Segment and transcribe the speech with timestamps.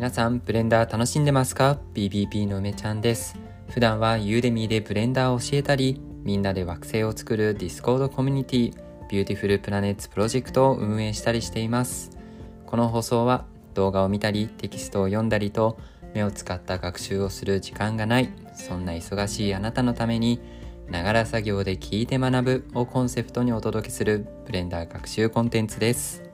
[0.00, 1.78] 皆さんブレンダー楽しんでますか?
[2.06, 3.38] BPP の梅ちゃんです。
[3.68, 8.74] 普段は Udemy でブレンダーを教えたりみんなで惑星を作る Discord コミュニティ
[9.10, 12.16] Beautiful Planets Project を運営したりしています。
[12.64, 13.44] この放送は
[13.74, 15.78] 動画を見たりテキストを読んだりと
[16.14, 20.40] 目を使った学習をする時間がないそんな忙しいあなたのために
[20.88, 26.30] ながら作業で聞いて学ぶをコンセプトにお届けするブレンダー学習コンテンツです。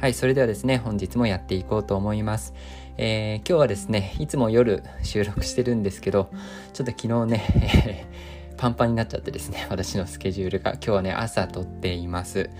[0.00, 2.54] はいそれではですね本日もやっていこうと思います、
[2.98, 6.30] えー、今日はですねいつも夜収録してるんですけど
[6.72, 8.06] ちょっと昨日ね
[8.58, 12.50] パンパンになっちゃってですね私のスケジュールが今日はね朝撮っています。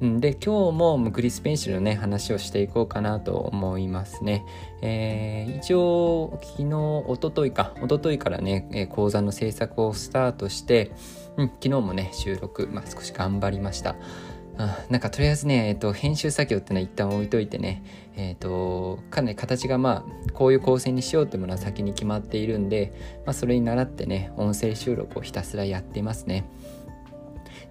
[0.00, 4.46] で今日もグリスペンシルのね話をしていこうかなと思いますね、
[4.80, 6.74] えー、一応昨日
[7.06, 10.92] おとといかおとといからね講座の制作をスタートして、
[11.36, 13.94] うん、昨日もね収録、まあ、少し頑張りました。
[14.88, 17.82] なんかとりあえずね、えっと、編集作業ってのは一旦置いといてね、
[18.16, 22.92] えっと、かなり形がまあこういう構成にしようってものは先に決まっているんで、
[23.26, 26.44] まあ、それに倣ってね音声収録をひたすらやっていますね。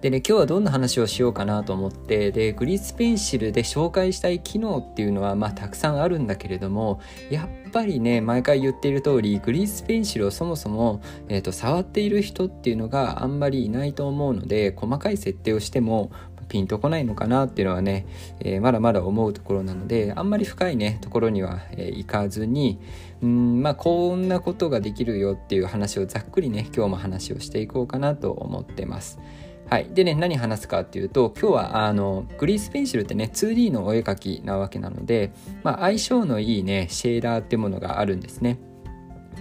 [0.00, 7.00] でね、今日はどんな話をしようかなと思って、で、グリスペンシルで紹介したい機能っていうのは、まあ、たくさんあるんだけれども、
[7.30, 16.10] やっぱりね、毎回言っている通り、グリスペンシルをそもそも、えっ、ー、と、触っている人っていうのがあんまりいないと思うので、細かい設定をしても、
[16.50, 18.06] ピンとこないのかなっていうのはね、
[18.40, 22.78] えー、まだまだ思うところなのであんまり深いねところには、えー、行かずに
[23.22, 29.18] うんまあこんなことができるよっていう話をざっくりね今日も話をしていこうかなと思ってます。
[29.70, 29.88] はい。
[29.94, 35.30] でね、何話すかっていうと、今日は、あの、グリースペンシルってね、2D のお絵描きなわけなので、
[35.62, 38.58] まあ、相性のいいね、シェーダーってものがあるんですね。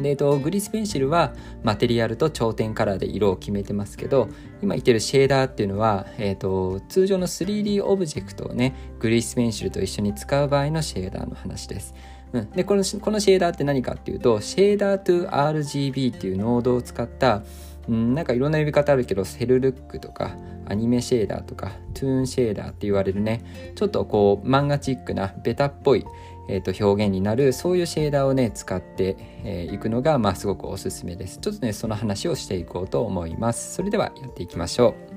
[0.01, 4.29] で、えっと、グリスペンシルはマテリアルと頂点カラーで色を決めてますけど
[4.61, 11.93] 今言ってるシェーダーっていうのは、えっと、通常の 3D オブジェクトをね Grease Pencil と一緒に使う場合のシェーダーの話です。
[12.31, 17.41] うん、でこのこのシェーダーって何かっていうとシェーダー to RGB っていうノードを使った
[17.89, 20.37] うん、なんかいろんな呼び方あるけどセルルックとか
[20.67, 26.05] アニメシェーダーとかトゥーンシェーダーって言われるねちょっとこう漫画チックなベタっぽい、
[26.49, 31.37] えー、と表現になるそういうシェーダーをね使ってい、えー、くのがまあすごくおすすめです。
[31.37, 33.75] ちょっとねその話をしていこうと思います。
[33.75, 35.08] それではやっていきましょう。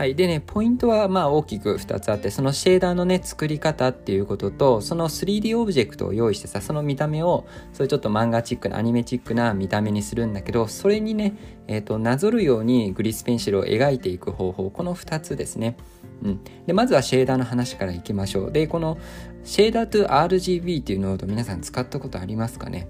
[0.00, 0.14] はい。
[0.14, 11.34] でね、ポイントはまあ大きく2つあって、そのシェーダーのね、作り方っていうことと、その 3D オブジェクトを用意してさ、その見た目を、そういうちょっと漫画チックな、アニメチックな見た目にするんだけど、それにね、
[11.68, 15.76] えっ、ー、と、なぞるようにグリスペンシルを描いていく方法、この2つですね。
[16.22, 16.40] うん。
[16.66, 18.52] で、まずはシェーダーの話からいきましょう。
[18.52, 18.96] で、この
[19.44, 22.88] シェーダー to RGB っていうノード皆さん使ったことありますかね？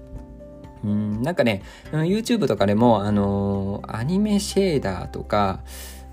[0.85, 1.61] うんなんかね、
[1.91, 5.59] YouTube とかでも、あのー、アニメシェーダーとか、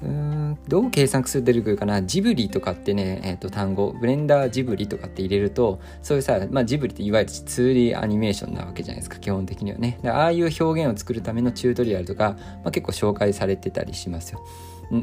[0.01, 2.03] うんどう計算する出てくるかな？
[2.03, 9.99] ジブリとかってね、えー、と単語ブレンダージブリとかって入れるとそういうさ、まあ、ジブリっていわゆる 2D アニメーションなわけじゃないですか基本的にはね。
[10.05, 14.45] ああいう表現を作るためのチュートリアルとか、まあ、結構紹介されてたりしますよ。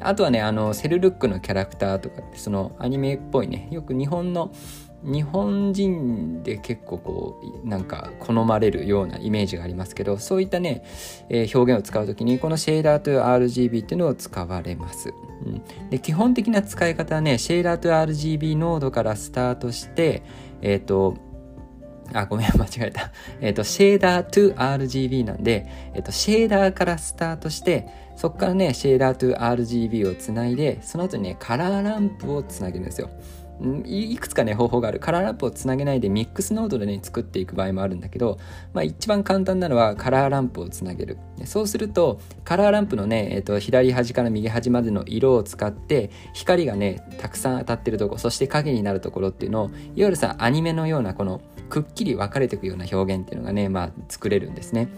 [0.01, 4.51] あとはねあのセルルックのキャラクターとかってそのアニメっぽいねよく日本の
[5.05, 10.83] 日本人で結構こうなんか好まれるようなイメージがありますけどそういったね、
[11.29, 15.13] えー、表現を使う時にこのシェーダーという RGB っていうのを使われます、
[15.45, 20.23] うん、で基本的な使い方はねシェーダーという RGB ノードからスタートして
[20.61, 21.15] えっ、ー、と
[22.13, 23.11] あ、ごめん、 間違えた。
[23.41, 33.09] えっ、ー、と、シェーダー to RGB なんで、えっ、ー、と、シェーダーからスタートして、そこからね、シェーダー to RGB をつないで、その後にね、カラーランプをつなげるんですよ。
[33.85, 38.37] いくつかね方法があるカラーランプをつなげないでミックスノードでね作っていく場合もあるんだけど、
[38.73, 54.89] まあ、一番簡単なのはカラーランプをつなげるそうするとカラーランプのね、えー、と左端から右端までの色を使って光がねたくさん当たってるとこそして影になるところっていうのをいわゆるさアニメのようなこのくっきり分かれていくような表現っていうのがねまあ作れるんですね。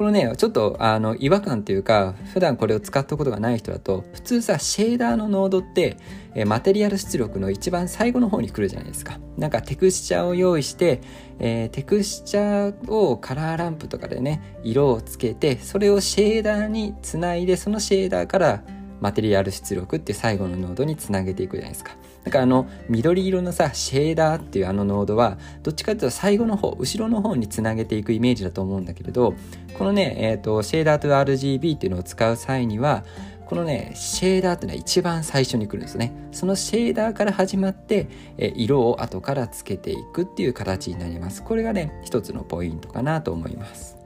[0.00, 5.98] このねちょっとあの違和感というか普段これを使ったことがない人だと普通さシェーダーのノードって
[6.34, 9.20] えマテリアル出力の一番最後の方に来るじゃないですか。
[9.36, 11.02] なんかテクスチャーを用意して、
[11.38, 18.62] えー、テクスチャーをカラーランプとかでね色をつけてそれをシェーダーにつないでそのシェーダーから
[19.02, 21.94] マテリアル出力って最後のノードにつなげていくじゃないですか。
[22.24, 29.34] だからあの緑色のさシェーダーっていうあのノードはどっちかっていうと最後の方後ろの方につなげていくイメージだと思うんだけれど
[29.78, 33.04] このね、えーと、シェーダーと RGB っていうのを使う際には
[33.50, 36.12] このねシェーダーっていうのは一番最初に来るんですね。
[36.30, 38.06] そのシェーダーから始まって、
[38.38, 41.42] え色を後からつけていくっていう形になります。
[41.42, 43.99] これがね一つのポイントかなと思います。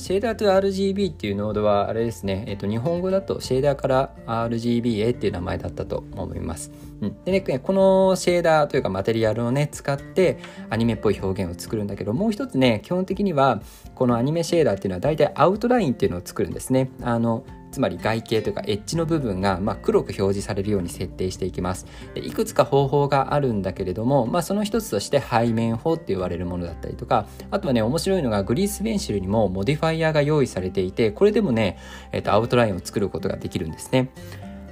[0.00, 6.72] シェーダーと RGB っていうノードはあれですね、えっと、日本語だとシェーダーから RGBA っていう名前だったと思います。
[7.02, 10.38] うん、でね、このシェーダーというかマテリアルをね、使って
[10.70, 13.60] アニメっぽい表現を作るんだけど、もう一つね、基本的には
[13.94, 16.90] このアニメシェーダーっていうのは大体アウトラインっていうのを作るんですね。
[17.02, 21.86] あのつまり外形というかエッジの部分がま黒く表示されるように設定していきます。
[22.14, 31.78] でいくつか方法があるんだけれども、まあ、その一つとして背面法って言われるものだったりとかあとはね面白いのが Grease Pencil にも modifier が用意されていてこれでもね、
[32.12, 34.10] えー、とアウトラインを作ることができるんですね。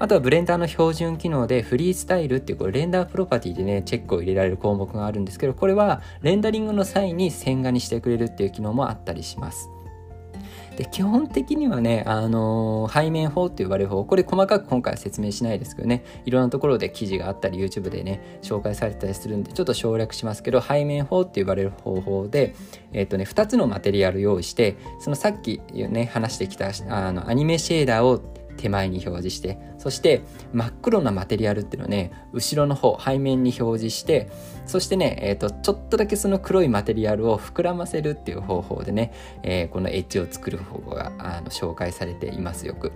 [0.01, 9.71] あとはブレンダーの標準機能で Freestyle っていうこれ render property でねチェックを入れられる項目があるんですけどこれはレンダリングの際に線画にしてくれるっていう機能もあったりします。
[10.79, 22.55] で基本的にはね、あのー、背面法って呼ばれる方これ細かく今回は説明しないですけどねいろんなところで記事があったり YouTube でね紹介されたりするんでちょっと省略しますけど背面法って呼ばれる方法で、
[22.93, 28.23] え、ー、とね、2つのマテリアル用意してそのさっきね話してきたあのアニメシェーダーを
[28.59, 30.23] 手前に表示してそして
[30.53, 34.31] 真っ黒なマテリアルっていうのをね後ろの方背面に表示して
[34.67, 42.93] そしてね、えーと、ちょっとだけその黒いマテリアルを膨らませるっていう方法でね、えー、このエッジを作る方法があの紹介されていますよく。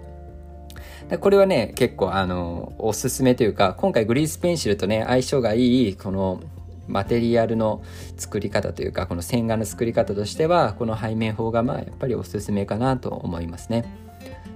[1.21, 6.41] これはね結構あのおすすめというか今回 Grease Pencil とね相性がいいこの
[6.89, 7.83] マテリアルの
[8.17, 14.02] 作り方というかこの線画の作り方としてはこの背面法がまあやっぱりおすすめかなと思いますね。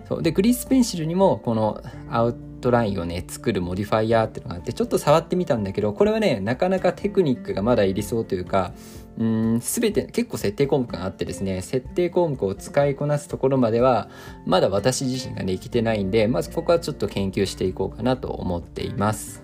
[0.09, 8.73] そうで Grease Pencil にもこのアウトラインをね作る modifier っていうのがあってちょっと触ってみたんだけどこれはねなかなかテクニックがまだいりそうというか
[9.19, 14.09] うん全て結構設定項目があってですね設定項目を使いこなすところまでは
[14.47, 19.43] まだ私自身ができてないんでまずここはちょっと研究していこうかなと思っています。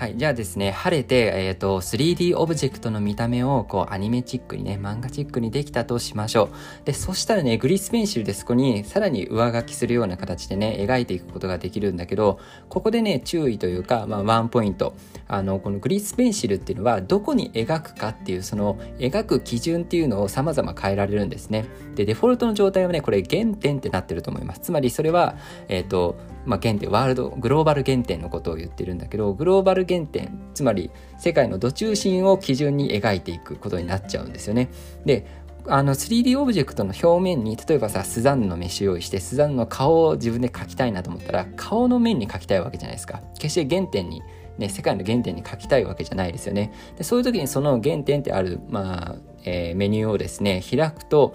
[0.00, 6.86] はいじゃあですね、晴れて、え、ー、と、3D オブジェクトの見た目を、こう、アニメチックにね、漫画チックにできたとしましょう。
[6.86, 12.38] で、そしたらね、グリスペンシルでそこに、さらに上書きするような形でね、描いていくことができるんだけど、
[12.70, 14.94] ここでね、注意というか、まあ、ワンポイント。
[15.28, 21.66] あの、このグリスペンシルっていうのは、どこに描くかっていう、その、描く基準っていうのを様々変えられるんですね。
[21.94, 24.60] で、デフォルトの状態はね、これ、原点ってなってると思います。
[24.62, 25.36] つまり、それは、
[25.68, 26.16] えっ、ー、と、
[26.46, 34.70] まあ、原点ワールドグローバル原点のことを言ってるんだけどグローバル原点つまり世界の土中心を基準に描いていくことになっちゃうんですよね。
[35.04, 35.26] で
[35.66, 44.22] あの 3D オブジェクトの表面に例えばさスザンヌの飯用意してスザンヌの顔を自分で描きたいなと思ったら顔の面に描きたいわけじゃないですか決して原点に
[44.60, 46.70] ね、世界の原点に書きたいわけじゃないですよね。
[46.98, 51.34] でそういう時にその原点ってある、まあえー、メニューをですね開くと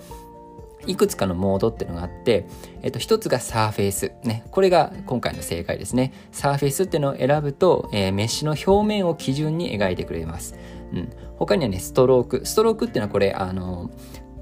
[0.88, 2.46] いくつかのモードっていうのがあって、
[2.82, 4.12] えっと、一つがサーフェイス。
[4.24, 4.44] ね。
[4.52, 6.14] これが今回の正解ですね。
[6.32, 10.56] サーフェイスっていうのを選ぶと、えー、メッシュの表面を基準に描いてくれます。
[10.94, 11.10] うん。
[11.38, 12.46] 他にはね、ストローク。
[12.46, 13.90] ストロークっていうのはこれ、あの、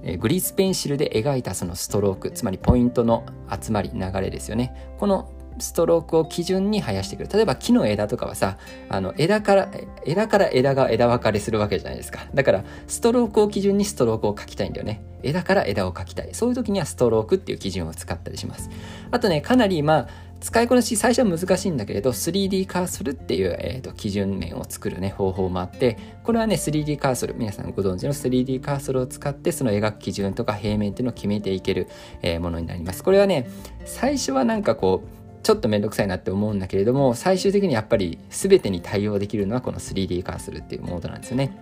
[0.03, 4.93] えグリースペンシルで描いたそのストローク、つまりポイントの集まり、流れですよね。
[4.99, 7.29] このストロークを基準に生やしてくる。
[7.31, 8.57] 例えば木の枝とかはさ、
[8.89, 9.69] あの枝から、
[10.05, 12.27] 枝から枝が枝分かれするわけじゃないですか。
[12.33, 15.03] だから、ストロークを基準にストロークを描きたいんだよね。
[15.23, 16.29] 枝から枝を描きたい。
[16.33, 18.69] そういう時にはストロークっていう基準を使ったりします。
[19.11, 20.07] あとね、かなりまあ、
[20.43, 31.87] 使いこなし最初は難しいんだけれど 3D カーソルっていう、えーと、基準面を作る、ね、方法もあってこれはね 3D カーソル皆さんご存知の 3D カーソルを使ってその描く基準とか平面っていうのを決めていける、
[32.21, 33.49] えー、ものになりますこれはね
[33.85, 41.55] 最初はなんかこうちょっとめんどくさいなって思うんだけれども最終的にやっぱり全てに対応できるのはこの 3D カーソルっていうモードなんですよね。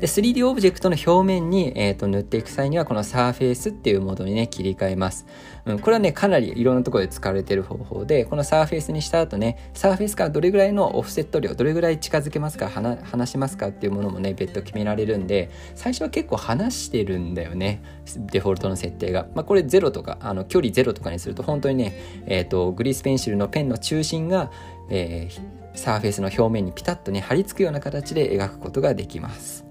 [0.00, 5.26] で 3D オブジェクトの表面に、えーと、塗っていく際にはこのサーフェイスっていうモードにね切り替えます、
[5.64, 17.82] うん、これはねかなりいろんなところで使われている方法でこのサーフェイスにした後ねサーフェイスからどれぐらいのオフセット量どれぐらい近づけますか離しますかっていうものもね別途決められるんで最初は結構離してるんだよね
[18.16, 24.50] デフォルトの設定が、まあ、これ0とかあの距離0とかにすると本当にね、えーと、グリースペンシルのペンの中心が、
[24.90, 29.65] えー、サーフェイスの表面にピタッとね貼り付くような形で描くことができます。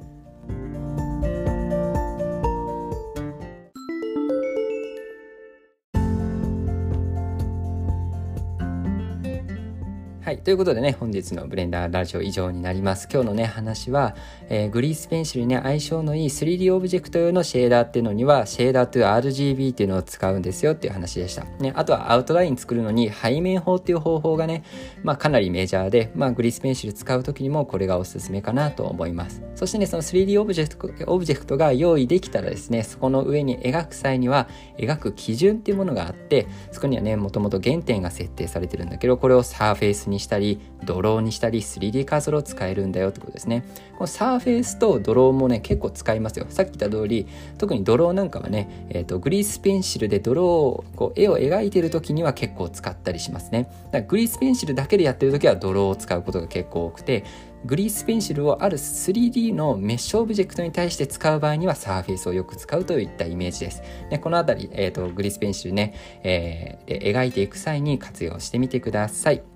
[10.25, 10.39] はい。
[10.39, 13.07] ということでね、本日のブレンダーラジオ以上になります。
[13.13, 14.15] 今日のね、話は、
[14.49, 21.43] えー、 Grease Pencil にね、相性のいい 3D オブジェクト用のシェーダーっていうのには、 Shader to RGB っていうのを使うんですよっていう話でした。
[21.59, 24.63] ね、あとはアウトライン作るのに背面法っていう方法がね、
[25.03, 29.43] まあかなりメジャーで、まあ Grease Pencil 使う時にもこれがおすすめかなと思います。
[29.53, 34.47] そしてね、その 3D オブジェクト、オブジェクトが用意できたらですね、そこの上に描く際には、
[34.79, 43.63] 描く基準っていうものがあって、そこにはね、もともと原点が設定されてるんだけど、これをサーフェイスににしたり、 draw にしたり、3D カーソルを使えるんだよってことですね。
[43.97, 46.45] この surface と draw もね、結構使いますよ。
[46.49, 53.69] さっき言った通り、特に draw なんかはね、えっ、ー、と、 Grease Pencil で draw を、こう、絵を描いてる時には結構使ったりしますね。
[53.85, 57.23] だから Grease Pencil だけでやってる時は draw を使うことが結構多くて、
[57.65, 63.81] Grease Pencil をある 3D のメッシュオブジェクトに対して使う場合にはサーフェイスをよく使うといったイメージです。
[64.09, 69.54] でこのあたり、えーと、 Grease Pencil ね、えー、で描いていく際に活用してみてください。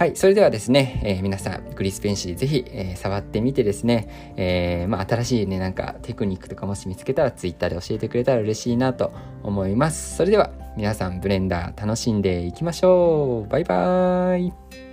[0.00, 0.16] はい。
[0.16, 10.16] それではですね、えー、皆さん、グリスペンシーぜひ、えー、触ってみてですね、えー、まあ、新しいね、なんかテクニックとかもし見つけたら Twitter で教えてくれたら嬉しいなと思います。
[10.16, 13.50] それでは、皆さん、ブレンダー楽しんでいきましょう。
[13.50, 14.89] バイバーイ。